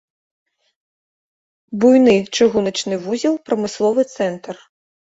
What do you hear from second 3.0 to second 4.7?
вузел, прамысловы цэнтр.